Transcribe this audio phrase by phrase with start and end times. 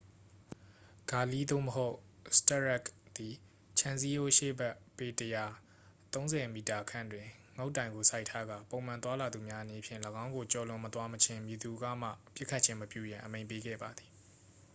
[1.09, 1.95] ဂါလီး သို့မဟုတ်
[2.37, 3.33] စတရက်ခ် သည်
[3.79, 5.53] ခြံစည်းရိုးရှေ့ဘက် ပေ ၁၀၀
[6.13, 6.55] ၃၀ m
[6.89, 7.27] ခန့်တွင်
[7.57, 14.11] ငုတ်တိုင်ကို စိုက်ထားကာ ပုံမှန်သွားလာသူများအနေဖြင့် ၎င်းကိုကျော်လွန်မသွားမချင်း မည်သူကမှ ပစ်ခတ်ခြင်းမပြုရန် အမိန့်ပေးခဲ့ပါသည်။